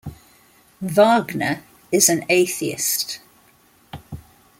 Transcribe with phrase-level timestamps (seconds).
[0.81, 3.19] Wagner is an atheist.